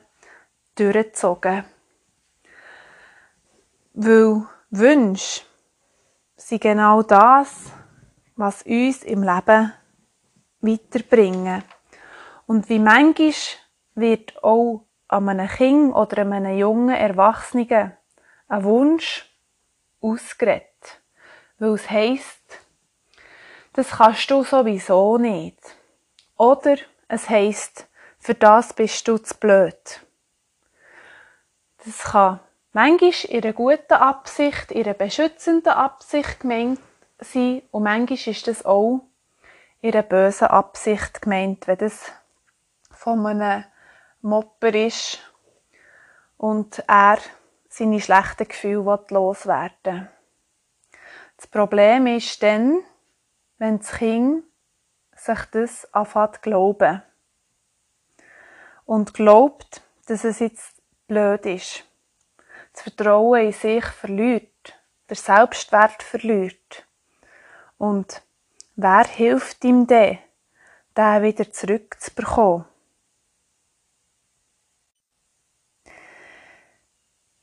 durchgezogen. 0.76 1.64
Weil 3.94 4.46
Wünsche 4.70 5.42
sind 6.36 6.62
genau 6.62 7.02
das, 7.02 7.72
was 8.36 8.62
uns 8.62 9.02
im 9.02 9.22
Leben 9.22 9.72
weiterbringen. 10.60 11.64
Und 12.46 12.68
wie 12.68 12.78
manchmal 12.78 13.34
wird 13.94 14.42
auch 14.42 14.87
an 15.08 15.28
einem 15.28 15.48
Kind 15.48 15.94
oder 15.94 16.22
an 16.22 16.32
einem 16.32 16.58
jungen 16.58 16.94
Erwachsenen 16.94 17.92
ein 18.48 18.64
Wunsch 18.64 19.26
ausgeredet. 20.00 21.00
Weil 21.58 21.70
es 21.70 21.90
heisst, 21.90 22.60
das 23.72 23.90
kannst 23.90 24.30
du 24.30 24.44
sowieso 24.44 25.18
nicht. 25.18 25.58
Oder 26.36 26.76
es 27.08 27.28
heisst, 27.28 27.88
für 28.18 28.34
das 28.34 28.72
bist 28.72 29.08
du 29.08 29.18
zu 29.18 29.34
blöd. 29.36 30.00
Das 31.84 31.98
kann 32.04 32.40
manchmal 32.72 33.12
in 33.28 33.42
einer 33.42 33.52
guten 33.52 33.94
Absicht, 33.94 34.70
in 34.70 34.84
einer 34.84 34.94
beschützenden 34.94 35.72
Absicht 35.72 36.40
gemeint 36.40 36.80
sein 37.18 37.62
und 37.70 37.82
manchmal 37.82 38.18
ist 38.18 38.46
das 38.46 38.64
auch 38.64 39.00
in 39.80 39.92
einer 39.92 40.02
bösen 40.02 40.48
Absicht 40.48 41.22
gemeint, 41.22 41.66
wenn 41.66 41.78
das 41.78 42.12
von 42.90 43.24
einem 43.26 43.64
Mopper 44.22 44.74
ist 44.74 45.18
und 46.36 46.82
er 46.86 47.18
seine 47.68 48.00
schlechten 48.00 48.48
Gefühle 48.48 49.04
loswerden 49.08 49.94
will. 49.94 50.08
Das 51.36 51.46
Problem 51.46 52.06
ist 52.06 52.42
dann, 52.42 52.80
wenn 53.58 53.78
das 53.78 53.92
Kind 53.92 54.44
sich 55.14 55.38
das 55.52 55.92
anfängt 55.92 56.36
zu 56.36 56.40
glauben. 56.42 57.02
Und 58.84 59.14
glaubt, 59.14 59.82
dass 60.06 60.24
es 60.24 60.38
jetzt 60.38 60.80
blöd 61.06 61.44
ist 61.46 61.84
das 62.78 62.82
Vertrauen 62.82 63.46
in 63.46 63.52
sich 63.52 63.84
verliert, 63.84 64.78
der 65.08 65.16
Selbstwert 65.16 66.02
verliert. 66.02 66.86
Und 67.76 68.22
wer 68.76 69.04
hilft 69.04 69.64
ihm 69.64 69.86
denn, 69.86 70.18
den 70.96 71.22
wieder 71.22 71.50
zurückzubekommen? 71.50 72.66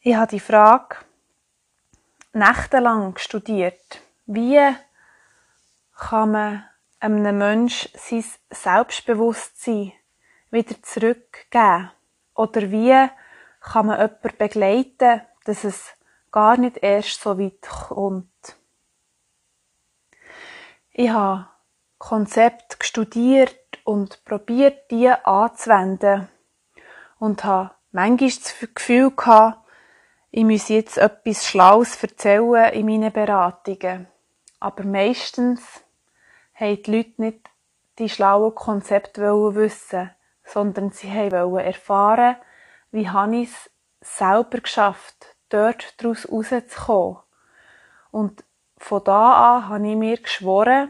Ich 0.07 0.13
habe 0.15 0.27
die 0.27 0.39
Frage 0.39 0.97
nächtelang 2.31 3.17
studiert. 3.17 4.01
Wie 4.27 4.62
kann 5.97 6.31
man 6.31 6.63
einem 7.00 7.39
Menschen 7.39 7.89
sein 7.95 8.24
Selbstbewusstsein 8.51 9.93
wieder 10.51 10.75
zurückgeben? 10.83 11.89
Oder 12.35 12.69
wie 12.69 13.09
kann 13.62 13.88
man 13.88 14.00
jemanden 14.00 14.38
begleiten, 14.38 15.21
dass 15.45 15.63
es 15.63 15.95
gar 16.31 16.57
nicht 16.57 16.77
erst 16.83 17.21
so 17.21 17.39
weit 17.39 17.63
kommt. 17.63 18.57
Ich 20.91 21.09
habe 21.09 21.47
Konzept 21.97 22.77
studiert 22.85 23.57
und 23.83 24.24
probiert, 24.24 24.91
die 24.91 25.09
anzuwenden. 25.09 26.27
Und 27.17 27.43
habe 27.43 27.71
manchmal 27.91 28.29
das 28.29 28.53
Gefühl 28.75 29.09
gehabt, 29.09 29.64
ich 30.37 30.43
muss 30.43 30.67
jetzt 30.67 30.97
etwas 30.97 31.47
Schlaues 31.47 32.03
erzählen 32.03 32.73
in 32.73 32.85
meinen 32.87 33.13
Beratungen. 33.13 34.07
Aber 34.59 34.83
meistens 34.83 35.61
haben 36.53 36.83
die 36.83 36.91
Leute 36.91 37.21
nicht 37.21 37.49
die 37.99 38.09
schlauen 38.09 38.53
Konzepte 38.53 39.21
wissen, 39.55 40.11
sondern 40.43 40.91
sie 40.91 41.07
wollten 41.07 41.65
erfahren, 41.65 42.35
wie 42.91 43.07
habe 43.07 43.37
ich 43.37 43.49
es 43.49 43.71
selber 44.01 44.59
geschafft, 44.59 45.37
dort 45.47 46.03
daraus 46.03 46.29
rauszukommen. 46.29 47.19
Und 48.11 48.43
von 48.77 49.05
da 49.05 49.55
an 49.55 49.69
habe 49.69 49.87
ich 49.87 49.95
mir 49.95 50.17
geschworen, 50.17 50.89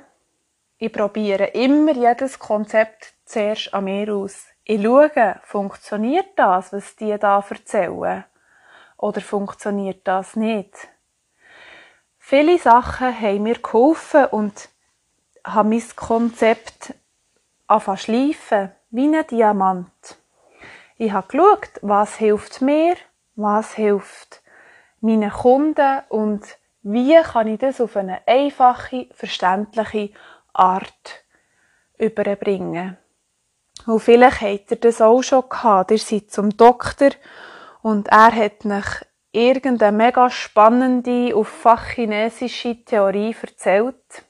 ich 0.80 0.92
probiere 0.92 1.46
immer 1.50 1.94
jedes 1.94 2.40
Konzept 2.40 3.14
zuerst 3.26 3.76
an 3.76 3.84
mir 3.84 4.12
aus. 4.12 4.48
Ich 4.64 4.82
schaue, 4.82 5.40
funktioniert 5.44 6.30
das, 6.36 6.74
was 6.74 6.96
die 6.96 7.16
da 7.20 7.46
erzählen? 7.48 8.26
Oder 9.06 9.22
funktioniert 9.22 10.08
das 10.08 10.36
nicht? 10.36 10.74
Viele 12.18 12.58
Sachen 12.58 13.22
haben 13.22 13.44
mir 13.44 13.60
geholfen 13.60 14.26
und 14.32 14.70
haben 15.46 15.70
mein 15.70 15.84
Konzept 15.96 16.96
anfangen 17.68 18.00
schleifen, 18.00 18.72
wie 18.90 19.16
ein 19.16 19.28
Diamant. 19.28 20.18
Ich 20.98 21.12
habe 21.12 21.28
geschaut, 21.28 21.70
was 21.84 22.16
hilft 22.16 22.64
mir, 22.64 22.96
was 23.36 23.76
hilft 23.76 24.42
meinen 25.02 25.30
Kunden 25.30 26.02
und 26.10 26.44
wie 26.82 27.16
kann 27.22 27.48
ich 27.48 27.60
das 27.60 27.80
auf 27.80 27.96
eine 27.98 28.28
einfache, 28.28 29.08
verständliche 29.14 30.10
Art 30.52 31.24
überbringen. 32.00 32.98
Und 33.86 34.00
vielleicht 34.00 34.42
habt 34.42 34.72
ihr 34.72 34.78
das 34.78 35.00
auch 35.00 35.22
schon 35.22 35.48
gehabt. 35.48 35.92
Ihr 35.92 36.00
seid 36.00 36.32
zum 36.32 36.58
Doktor 36.58 37.12
und 37.86 38.08
er 38.08 38.36
hat 38.36 38.66
euch 38.66 39.06
irgendeine 39.32 39.96
mega 39.96 40.32
spannende, 40.32 41.36
auf 41.36 41.48
fachchinesische 41.48 42.84
Theorie 42.84 43.36
erzählt. 43.40 44.26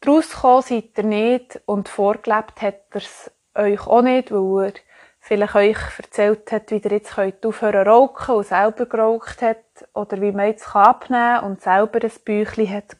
Daraus 0.00 0.30
gekommen 0.30 0.62
seid 0.62 0.96
ihr 0.98 1.02
nicht 1.02 1.60
und 1.66 1.88
vorgelebt 1.88 2.62
hat 2.62 2.82
er 2.92 3.02
es 3.02 3.32
euch 3.56 3.84
auch 3.88 4.02
nicht, 4.02 4.30
weil 4.30 4.66
er 4.66 4.72
vielleicht 5.18 5.54
euch 5.56 5.98
erzählt 5.98 6.52
hat, 6.52 6.70
wie 6.70 6.76
ihr 6.76 6.92
jetzt 6.92 7.16
könnt 7.16 7.44
aufhören 7.44 7.84
zu 7.84 7.90
rauchen 7.90 8.34
und 8.36 8.46
selber 8.46 8.86
geraucht 8.86 9.42
hat 9.42 9.88
oder 9.92 10.20
wie 10.20 10.30
man 10.30 10.46
jetzt 10.46 10.76
abnehmen 10.76 11.40
kann 11.40 11.44
und 11.44 11.60
selber 11.60 11.98
ein 12.04 12.12
Büchlein 12.24 12.72
hat 12.72 12.96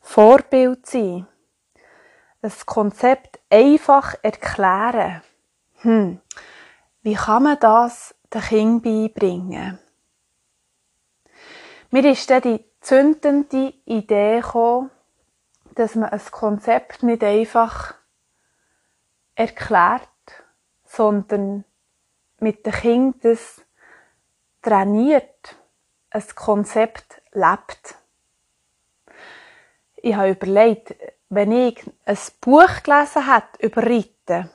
Vorbild 0.00 0.84
sein. 0.86 1.28
Ein 2.42 2.52
Konzept 2.66 3.38
einfach 3.48 4.16
erklären. 4.20 5.22
Hm. 5.82 6.20
Wie 7.02 7.14
kann 7.14 7.42
man 7.42 7.58
das 7.58 8.14
den 8.32 8.40
Kindern 8.40 8.82
beibringen? 8.82 9.78
Mir 11.90 12.10
ist 12.10 12.30
dann 12.30 12.42
die 12.42 12.64
zündende 12.80 13.74
Idee 13.84 14.40
gekommen, 14.40 14.90
dass 15.74 15.96
man 15.96 16.10
ein 16.10 16.20
Konzept 16.30 17.02
nicht 17.02 17.24
einfach 17.24 17.94
erklärt, 19.34 20.08
sondern 20.84 21.64
mit 22.38 22.66
den 22.66 22.72
Kindern 22.72 23.20
das 23.22 23.62
trainiert, 24.62 25.56
ein 26.10 26.24
Konzept 26.36 27.20
lebt. 27.32 27.96
Ich 29.96 30.14
habe 30.14 30.30
überlegt, 30.30 30.94
wenn 31.30 31.50
ich 31.50 31.82
ein 32.04 32.18
Buch 32.40 32.82
gelesen 32.84 33.32
hätte 33.32 33.66
über 33.66 33.82
Reiten, 33.82 34.50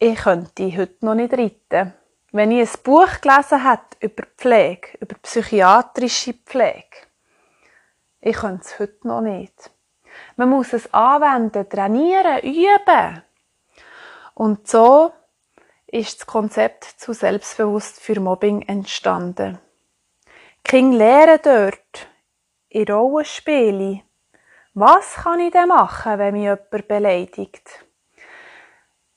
ich 0.00 0.16
könnte 0.16 0.76
heute 0.76 1.04
noch 1.04 1.14
nicht 1.14 1.32
reiten. 1.32 1.94
Wenn 2.30 2.50
ich 2.50 2.68
ein 2.68 2.82
Buch 2.82 3.20
gelesen 3.20 3.68
hätte 3.68 3.96
über 4.00 4.24
Pflege, 4.36 4.98
über 5.00 5.16
psychiatrische 5.22 6.34
Pflege, 6.34 6.84
ich 8.20 8.36
könnte 8.36 8.64
es 8.64 8.78
heute 8.78 9.08
noch 9.08 9.20
nicht. 9.20 9.70
Man 10.36 10.50
muss 10.50 10.72
es 10.72 10.92
anwenden, 10.92 11.68
trainieren, 11.68 12.38
üben. 12.42 13.22
Und 14.34 14.68
so 14.68 15.12
ist 15.86 16.20
das 16.20 16.26
Konzept 16.26 16.84
zu 16.84 17.12
Selbstbewusst 17.12 18.00
für 18.00 18.20
Mobbing 18.20 18.62
entstanden. 18.62 19.58
King 20.64 20.92
lernen 20.92 21.40
dort 21.42 22.08
in 22.68 22.88
Rollenspielen, 22.88 24.02
was 24.74 25.14
kann 25.14 25.40
ich 25.40 25.52
denn 25.52 25.68
machen, 25.68 26.18
wenn 26.18 26.34
mich 26.34 26.42
jemand 26.42 26.88
beleidigt? 26.88 27.87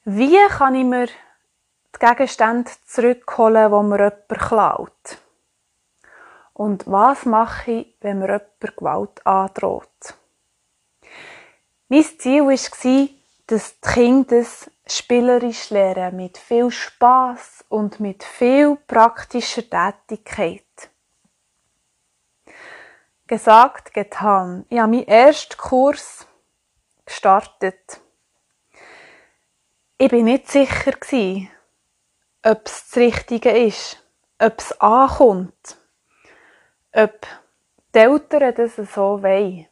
Wie 0.03 0.36
kann 0.48 0.74
ich 0.74 0.84
mir 0.84 1.05
die 1.05 2.00
Gegenstände 2.00 2.72
zurückholen, 2.88 3.72
wo 3.72 3.84
mir 3.84 3.98
jemand 3.98 4.29
klaut? 4.29 5.17
Und 6.53 6.88
was 6.88 7.25
mache 7.25 7.72
ich, 7.72 7.96
wenn 8.01 8.17
mir 8.17 8.27
jemand 8.27 8.77
Gewalt 8.77 9.27
androht? 9.27 10.15
Mein 11.88 12.03
Ziel 12.03 12.41
war, 12.41 13.10
dass 13.46 13.79
die 13.79 13.89
Kinder 13.93 14.39
das 14.39 14.72
spielerisch 14.88 15.70
lernen, 15.70 16.15
mit 16.15 16.39
viel 16.39 16.72
Spaß 16.72 17.65
und 17.70 18.00
mit 18.00 18.24
viel 18.24 18.77
praktischer 18.88 19.70
Tätigkeit. 19.70 20.89
Gesagt, 23.28 23.93
getan. 23.93 24.65
Ich 24.69 24.80
habe 24.80 24.91
meinen 24.93 25.08
ersten 25.08 25.58
Kurs 25.58 26.25
gestartet. 27.06 28.02
Ich 30.01 30.09
bin 30.09 30.25
nicht 30.25 30.49
sicher 30.49 30.93
ob 32.43 32.65
es 32.65 32.87
das 32.89 32.97
Richtige 32.97 33.51
ist, 33.51 34.03
ob 34.39 34.57
es 34.57 34.71
ankommt, 34.81 35.77
ob 36.91 37.27
die 37.93 37.99
Eltern 37.99 38.55
das 38.55 38.77
so 38.77 39.21
wollen. 39.21 39.67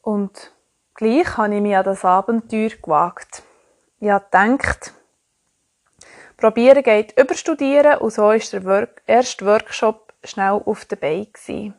Und 0.00 0.50
gleich 0.94 1.36
habe 1.36 1.56
ich 1.56 1.60
mich 1.60 1.76
an 1.76 1.84
das 1.84 2.06
Abenteuer 2.06 2.70
gewagt. 2.70 3.42
Ich 4.00 4.08
habe 4.08 4.24
gedacht, 4.30 4.94
probieren 6.38 6.82
geht 6.82 7.20
überstudieren 7.20 7.98
und 7.98 8.14
so 8.14 8.30
ist 8.30 8.54
der 8.54 8.64
Work 8.64 9.02
erste 9.06 9.44
Workshop 9.44 10.14
schnell 10.24 10.62
auf 10.64 10.86
der 10.86 10.96
Beine 10.96 11.74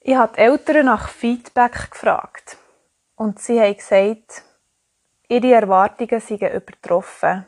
Ich 0.00 0.14
habe 0.14 0.36
die 0.36 0.40
Eltern 0.40 0.84
nach 0.84 1.08
Feedback 1.08 1.90
gefragt 1.90 2.58
und 3.16 3.38
sie 3.38 3.60
haben 3.60 3.76
gesagt, 3.76 4.42
ihre 5.28 5.52
Erwartungen 5.52 6.20
seien 6.20 6.52
übertroffen. 6.52 7.46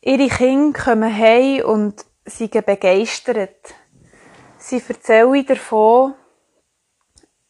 Ihre 0.00 0.28
Kinder 0.28 0.78
kommen 0.78 1.16
heim 1.16 1.64
und 1.64 2.04
sind 2.24 2.52
begeistert. 2.64 3.74
Sie 4.58 4.82
erzählen 4.86 5.46
davon, 5.46 6.14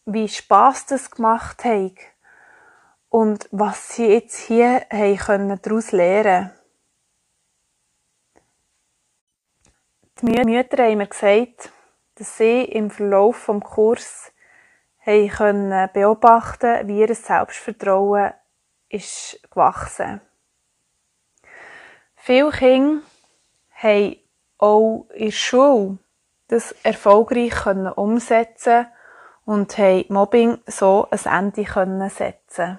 wie 0.07 0.29
Spass 0.29 0.87
das 0.87 1.11
gemacht 1.11 1.65
hat 1.65 1.93
und 3.11 3.49
was 3.51 3.95
sie 3.95 4.07
jetzt 4.07 4.37
hier 4.37 4.87
daraus 4.91 5.93
lernen 5.93 6.53
Die 10.21 10.27
Mütter 10.27 10.83
haben 10.83 10.99
mir 10.99 11.07
gesagt, 11.07 11.73
dass 12.17 12.39
sie 12.39 12.65
im 12.65 12.91
Verlauf 12.91 13.47
des 13.47 13.61
Kurs 13.61 14.33
haben 15.09 15.29
können 15.29 15.89
beobachten 15.93 16.87
wie 16.87 17.01
ihr 17.01 17.15
Selbstvertrauen 17.15 18.33
ist 18.89 19.41
gewachsen. 19.51 20.21
Viele 22.15 22.51
Kinder 22.51 23.03
haben 23.75 24.17
auch 24.59 25.07
in 25.15 25.27
der 25.27 25.33
Schule 25.33 25.99
das 26.49 26.73
erfolgreich 26.83 27.67
umsetzen 27.97 28.87
und 29.45 29.79
haben 29.79 30.05
Mobbing 30.09 30.59
so 30.67 31.09
ein 31.11 31.55
Ende 31.55 32.11
setzen 32.11 32.79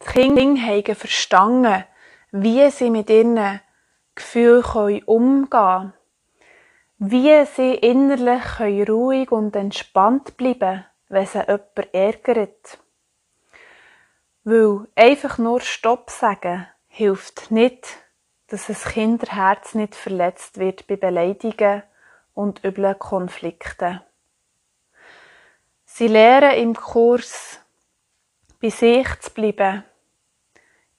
Die 0.00 0.12
Kinder 0.12 0.62
haben 0.62 0.94
verstanden, 0.94 1.84
wie 2.30 2.70
sie 2.70 2.90
mit 2.90 3.08
ihren 3.08 3.60
Gefühlen 4.14 5.02
umgehen 5.04 5.50
können. 5.50 5.92
Wie 6.98 7.44
sie 7.46 7.74
innerlich 7.74 8.88
ruhig 8.88 9.30
und 9.32 9.56
entspannt 9.56 10.36
bleiben 10.36 10.84
wenn 11.08 11.26
sie 11.26 11.38
jemand 11.38 11.94
ärgert. 11.94 12.78
Weil 14.42 14.86
einfach 14.94 15.38
nur 15.38 15.60
Stopp 15.60 16.10
sagen 16.10 16.66
hilft 16.88 17.50
nicht, 17.50 17.86
dass 18.48 18.68
ein 18.68 18.92
Kinderherz 18.92 19.74
nicht 19.74 19.94
verletzt 19.94 20.58
wird 20.58 20.86
bei 20.86 20.96
Beleidigungen 20.96 21.82
und 22.34 22.62
üblen 22.64 22.98
Konflikten. 22.98 24.00
Sie 25.84 26.08
lernen 26.08 26.58
im 26.58 26.74
Kurs, 26.74 27.60
bei 28.60 28.70
sich 28.70 29.08
zu 29.20 29.30
bleiben, 29.32 29.84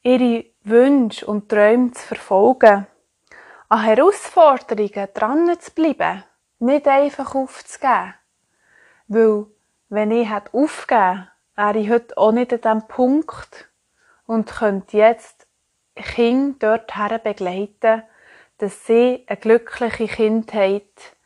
ihre 0.02 0.46
Wünsche 0.64 1.26
und 1.26 1.50
Träume 1.50 1.92
zu 1.92 2.08
verfolgen, 2.08 2.88
an 3.76 3.84
Herausforderungen 3.84 5.10
dran 5.14 5.60
zu 5.60 5.72
bleiben, 5.72 6.24
nicht 6.60 6.88
einfach 6.88 7.36
aufzugeben. 7.36 8.14
Weil, 9.10 9.48
wenn 9.90 10.12
ich 10.12 10.30
hätte 10.30 10.54
wäre 10.54 11.80
ich 11.80 11.90
heute 11.90 12.18
auch 12.18 12.32
nicht 12.32 12.54
an 12.54 12.62
diesem 12.62 12.88
Punkt 12.88 13.70
und 14.28 14.50
könnte 14.50 14.96
jetzt 14.96 15.48
Kinder 15.94 16.78
dorthin 16.78 17.20
begleiten, 17.22 18.04
dass 18.60 18.88
sie 18.88 19.26
eine 19.28 19.38
glückliche 19.38 20.08
Kindheit 20.08 21.18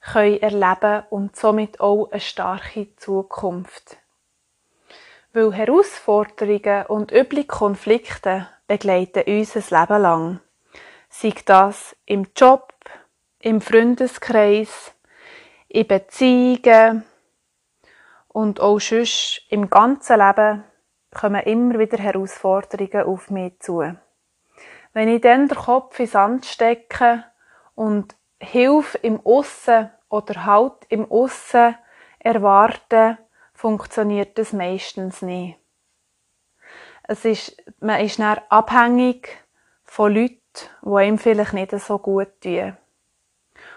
können 0.00 0.40
erleben 0.40 1.04
und 1.10 1.36
somit 1.36 1.78
auch 1.78 2.10
eine 2.10 2.20
starke 2.20 2.96
Zukunft. 2.96 3.98
Weil 5.34 5.52
Herausforderungen 5.52 6.86
und 6.86 7.12
üble 7.12 7.44
Konflikte 7.44 8.48
begleiten 8.66 9.24
uns 9.26 9.54
ein 9.56 9.80
Leben 9.80 10.02
lang. 10.02 10.40
Sei 11.08 11.34
das 11.44 11.96
im 12.04 12.28
Job, 12.36 12.72
im 13.40 13.60
Freundeskreis, 13.60 14.94
in 15.68 15.86
Beziehungen 15.86 17.04
und 18.28 18.60
auch 18.60 18.78
sonst 18.78 19.42
im 19.48 19.70
ganzen 19.70 20.18
Leben 20.18 20.64
kommen 21.10 21.42
immer 21.42 21.78
wieder 21.78 21.98
Herausforderungen 21.98 23.06
auf 23.06 23.30
mich 23.30 23.58
zu. 23.60 23.82
Wenn 24.92 25.08
ich 25.08 25.20
dann 25.20 25.48
den 25.48 25.56
Kopf 25.56 25.98
in 25.98 26.06
Sand 26.06 26.46
stecke 26.46 27.24
und 27.74 28.16
Hilfe 28.40 28.98
im 28.98 29.24
Aussen 29.24 29.90
oder 30.08 30.46
halt 30.46 30.86
im 30.88 31.10
Aussen 31.10 31.76
erwarten 32.18 33.18
funktioniert 33.54 34.38
das 34.38 34.52
meistens 34.52 35.22
nicht. 35.22 35.58
Es 37.02 37.24
ist, 37.24 37.56
man 37.80 38.00
ist 38.00 38.18
dann 38.18 38.40
abhängig 38.50 39.44
von 39.82 40.14
Leuten, 40.14 40.37
die 40.82 41.04
ihm 41.04 41.18
vielleicht 41.18 41.52
nicht 41.52 41.70
so 41.78 41.98
gut 41.98 42.40
tun. 42.40 42.76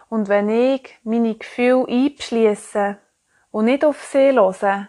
Und 0.09 0.27
wenn 0.27 0.49
ich 0.49 0.99
meine 1.03 1.35
Gefühle 1.35 1.87
einschließe 1.87 2.97
und 3.51 3.65
nicht 3.65 3.85
auf 3.85 4.03
sie 4.03 4.31
höre, 4.31 4.87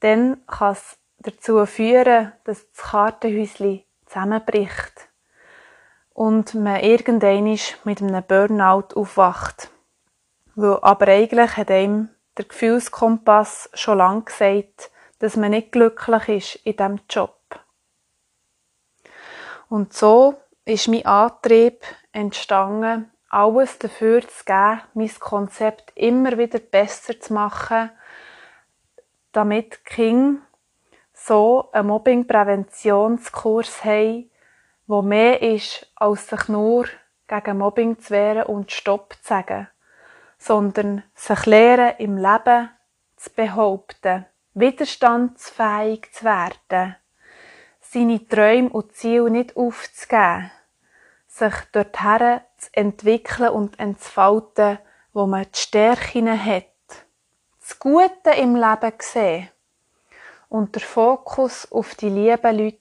dann 0.00 0.46
kann 0.46 0.72
es 0.72 0.98
dazu 1.18 1.64
führen, 1.66 2.32
dass 2.44 2.70
das 2.70 2.82
Kartenhäuschen 2.90 3.82
zusammenbricht 4.06 5.08
und 6.12 6.54
man 6.54 6.80
irgendwann 6.80 7.58
mit 7.84 8.02
einem 8.02 8.22
Burnout 8.22 8.94
aufwacht. 8.94 9.70
Weil 10.54 10.78
aber 10.82 11.08
eigentlich 11.08 11.56
hat 11.56 11.70
einem 11.70 12.10
der 12.38 12.44
Gefühlskompass 12.44 13.70
schon 13.74 13.98
lange 13.98 14.22
gesagt, 14.22 14.90
dass 15.18 15.36
man 15.36 15.50
nicht 15.50 15.72
glücklich 15.72 16.28
ist 16.28 16.66
in 16.66 16.76
diesem 16.76 17.00
Job. 17.08 17.38
Und 19.68 19.92
so 19.92 20.34
ist 20.64 20.88
mein 20.88 21.04
Antrieb 21.06 21.84
entstanden, 22.12 23.10
alles 23.28 23.78
dafür 23.78 24.26
zu 24.26 24.44
geben, 24.44 24.80
mein 24.94 25.10
Konzept 25.18 25.92
immer 25.94 26.38
wieder 26.38 26.58
besser 26.58 27.18
zu 27.20 27.34
machen, 27.34 27.90
damit 29.32 29.84
Kinder 29.84 30.40
so 31.12 31.70
einen 31.72 31.88
Mobbingpräventionskurs 31.88 33.84
haben, 33.84 34.30
wo 34.86 35.02
mehr 35.02 35.42
ist, 35.42 35.90
als 35.96 36.28
sich 36.28 36.48
nur 36.48 36.86
gegen 37.26 37.58
Mobbing 37.58 37.98
zu 37.98 38.10
wehren 38.10 38.44
und 38.44 38.70
Stopp 38.70 39.14
zu 39.14 39.28
sagen, 39.28 39.68
sondern 40.38 41.02
sich 41.14 41.46
lernen, 41.46 41.94
im 41.98 42.16
Leben 42.16 42.70
zu 43.16 43.30
behaupten, 43.30 44.26
widerstandsfähig 44.52 46.12
zu 46.12 46.24
werden, 46.24 46.96
seine 47.94 48.26
Träume 48.26 48.70
und 48.70 48.96
Ziele 48.96 49.30
nicht 49.30 49.56
aufzugeben, 49.56 50.50
sich 51.28 51.54
dorthin 51.70 52.40
zu 52.58 52.68
entwickeln 52.72 53.50
und 53.50 53.78
entfalten, 53.78 54.78
wo 55.12 55.26
man 55.26 55.44
die 55.44 55.58
Stärken 55.58 56.44
hat, 56.44 56.64
das 57.60 57.78
Gute 57.78 58.30
im 58.36 58.56
Leben 58.56 58.92
sehen 58.98 59.48
und 60.48 60.74
der 60.74 60.82
Fokus 60.82 61.70
auf 61.70 61.94
die 61.94 62.08
lieben 62.08 62.58
Leute 62.58 62.78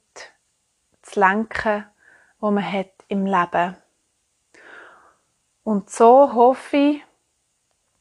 zu 1.04 1.19
lenken, 1.19 1.86
wo 2.39 2.49
man 2.49 2.71
hat 2.71 2.93
im 3.08 3.28
Leben. 3.28 3.78
Und 5.63 5.91
so 5.91 6.34
hoffe 6.34 6.78
ich, 6.78 7.04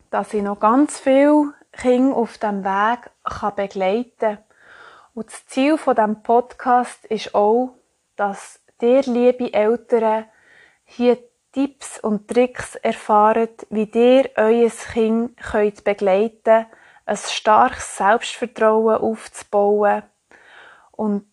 dass 0.09 0.33
ich 0.33 0.43
noch 0.43 0.59
ganz 0.59 0.99
viel 0.99 1.53
Kinder 1.73 2.17
auf 2.17 2.39
dem 2.39 2.65
Weg 2.65 3.11
begleiten 3.57 4.15
kann. 4.19 4.39
Und 5.15 5.27
das 5.27 5.47
Ziel 5.47 5.77
von 5.77 5.95
dem 5.95 6.23
Podcast 6.23 7.05
ist 7.07 7.35
auch, 7.35 7.75
dass 8.17 8.61
dir, 8.81 9.03
liebe 9.03 9.53
Eltern, 9.53 10.27
hier 10.85 11.19
Tipps 11.53 11.99
und 12.01 12.29
Tricks 12.29 12.77
erfahrt, 12.77 13.67
wie 13.69 13.91
ihr 13.93 14.31
euer 14.37 14.71
Kind 14.71 15.37
könnt 15.37 15.85
begleiten 15.85 16.67
ein 17.05 17.17
starkes 17.17 17.97
Selbstvertrauen 17.97 18.97
aufzubauen 18.97 20.03
und 20.93 21.27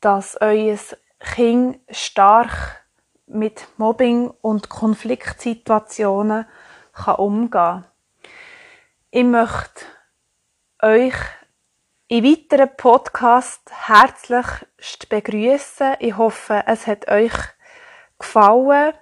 dass 0.00 0.40
euer 0.40 0.78
Kind 1.18 1.80
stark 1.90 2.84
mit 3.26 3.66
Mobbing 3.76 4.30
und 4.40 4.68
Konfliktsituationen 4.68 6.46
kann 6.92 7.14
umgehen 7.16 7.50
kann. 7.50 7.84
Ich 9.10 9.24
möchte 9.24 9.84
euch 10.82 11.14
in 12.14 12.22
weiteren 12.22 12.70
Podcast 12.76 13.72
herzlich 13.88 14.46
begrüßen. 15.08 15.96
Ich 15.98 16.16
hoffe, 16.16 16.62
es 16.64 16.86
hat 16.86 17.08
euch 17.08 17.32
gefallen 18.20 18.94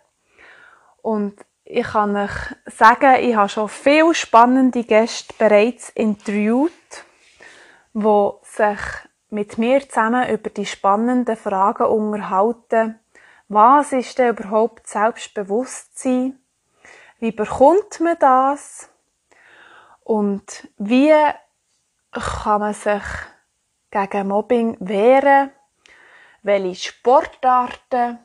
und 1.02 1.34
ich 1.64 1.88
kann 1.88 2.16
euch 2.16 2.32
sagen, 2.64 3.22
ich 3.22 3.36
habe 3.36 3.50
schon 3.50 3.68
viele 3.68 4.14
spannende 4.14 4.82
Gäste 4.84 5.34
bereits 5.36 5.90
interviewt, 5.90 6.72
die 7.92 8.30
sich 8.44 8.80
mit 9.28 9.58
mir 9.58 9.86
zusammen 9.86 10.30
über 10.30 10.48
die 10.48 10.64
spannenden 10.64 11.36
Fragen 11.36 11.88
unterhalten. 11.88 12.98
Was 13.46 13.92
ist 13.92 14.18
denn 14.18 14.30
überhaupt 14.30 14.86
Selbstbewusstsein? 14.86 16.38
Wie 17.18 17.32
bekommt 17.32 18.00
man 18.00 18.16
das? 18.18 18.88
Und 20.02 20.66
wie 20.78 21.12
kann 22.20 22.60
man 22.60 22.74
sich 22.74 23.02
gegen 23.90 24.28
Mobbing 24.28 24.76
wehren? 24.80 25.50
Welche 26.42 26.88
Sportarten 26.88 28.18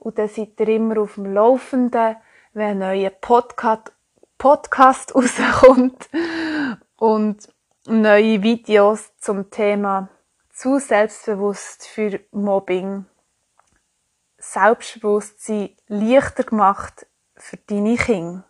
Und 0.01 0.17
dann 0.17 0.27
seid 0.27 0.59
ihr 0.59 0.67
immer 0.69 0.99
auf 0.99 1.13
dem 1.13 1.31
Laufenden, 1.31 2.15
wenn 2.53 2.69
ein 2.69 2.79
neuer 2.79 3.11
Podcast, 3.11 3.93
Podcast 4.39 5.13
rauskommt 5.15 6.09
und 6.95 7.47
neue 7.85 8.41
Videos 8.41 9.11
zum 9.19 9.51
Thema 9.51 10.09
zu 10.49 10.79
selbstbewusst 10.79 11.85
für 11.85 12.19
Mobbing. 12.31 13.05
Selbstbewusstsein 14.39 15.77
leichter 15.87 16.45
gemacht 16.45 17.05
für 17.35 17.57
deine 17.57 17.95
Kinder. 17.95 18.43